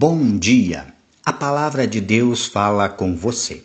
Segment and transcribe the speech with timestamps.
[0.00, 0.94] Bom dia!
[1.24, 3.64] A palavra de Deus fala com você.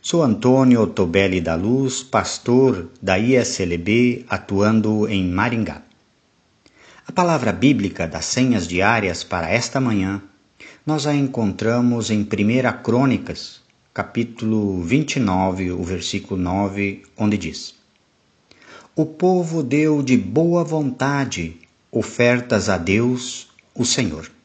[0.00, 5.82] Sou Antônio Tobelli da Luz, pastor da ISLB, atuando em Maringá.
[7.06, 10.22] A palavra bíblica das senhas diárias para esta manhã
[10.86, 13.60] nós a encontramos em 1 Crônicas,
[13.92, 17.74] capítulo 29, o versículo 9, onde diz:
[18.96, 21.58] O povo deu de boa vontade
[21.92, 24.39] ofertas a Deus, o Senhor.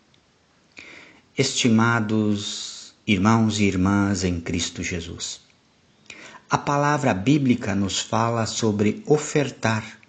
[1.37, 5.41] Estimados irmãos e irmãs em Cristo Jesus,
[6.49, 9.99] a palavra bíblica nos fala sobre ofertar,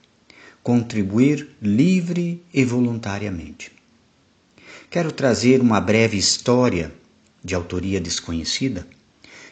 [0.62, 3.72] contribuir livre e voluntariamente.
[4.88, 6.94] Quero trazer uma breve história
[7.42, 8.86] de autoria desconhecida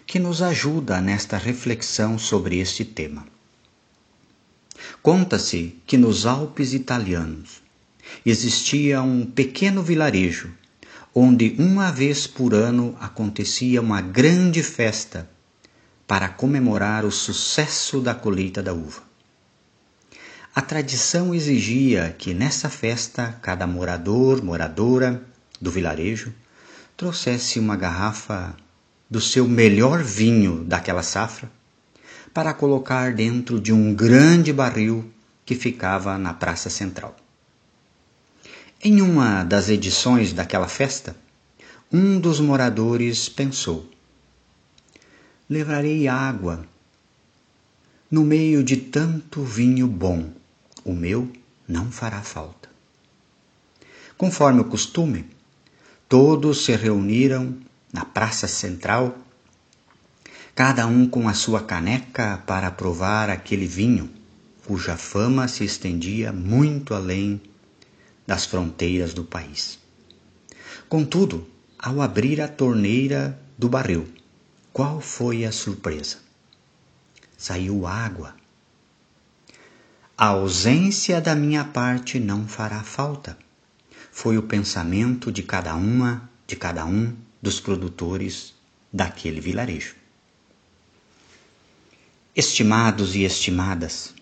[0.07, 3.27] que nos ajuda nesta reflexão sobre este tema.
[5.03, 7.61] Conta-se que nos Alpes italianos
[8.25, 10.53] existia um pequeno vilarejo
[11.15, 15.31] onde uma vez por ano acontecia uma grande festa
[16.09, 19.03] para comemorar o sucesso da colheita da uva.
[20.55, 25.23] A tradição exigia que nessa festa cada morador, moradora
[25.61, 26.33] do vilarejo
[26.97, 28.55] trouxesse uma garrafa
[29.09, 31.51] do seu melhor vinho daquela safra
[32.33, 35.09] para colocar dentro de um grande barril
[35.47, 37.15] que ficava na praça central.
[38.87, 41.17] Em uma das edições daquela festa,
[41.91, 43.89] um dos moradores pensou:
[45.49, 46.67] Levarei água.
[48.11, 50.31] No meio de tanto vinho bom,
[50.85, 51.33] o meu
[51.67, 52.69] não fará falta.
[54.19, 55.31] Conforme o costume,
[56.07, 57.57] todos se reuniram
[57.91, 59.17] na praça central,
[60.55, 64.11] cada um com a sua caneca para provar aquele vinho,
[64.67, 67.41] cuja fama se estendia muito além
[68.27, 69.79] das fronteiras do país.
[70.89, 71.47] Contudo,
[71.79, 74.09] ao abrir a torneira do barril,
[74.73, 76.19] qual foi a surpresa?
[77.37, 78.35] Saiu água.
[80.17, 83.37] A ausência da minha parte não fará falta.
[84.11, 88.55] Foi o pensamento de cada uma, de cada um dos produtores
[88.93, 89.97] daquele vilarejo.
[92.35, 94.15] Estimados e estimadas,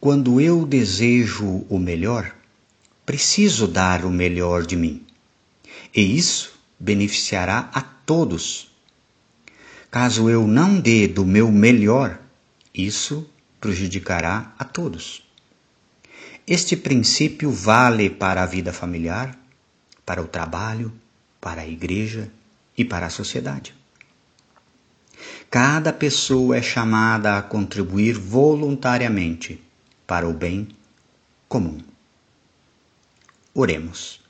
[0.00, 2.34] quando eu desejo o melhor,
[3.10, 5.04] preciso dar o melhor de mim.
[5.92, 8.70] E isso beneficiará a todos.
[9.90, 12.20] Caso eu não dê do meu melhor,
[12.72, 13.28] isso
[13.60, 15.28] prejudicará a todos.
[16.46, 19.36] Este princípio vale para a vida familiar,
[20.06, 20.92] para o trabalho,
[21.40, 22.30] para a igreja
[22.78, 23.74] e para a sociedade.
[25.50, 29.60] Cada pessoa é chamada a contribuir voluntariamente
[30.06, 30.68] para o bem
[31.48, 31.89] comum.
[33.54, 34.20] Oremos.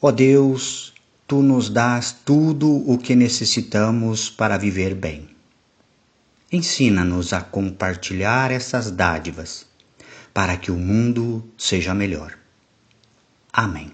[0.00, 0.92] Ó Deus,
[1.26, 5.28] tu nos dás tudo o que necessitamos para viver bem.
[6.52, 9.66] Ensina-nos a compartilhar essas dádivas
[10.32, 12.38] para que o mundo seja melhor.
[13.52, 13.90] Amém.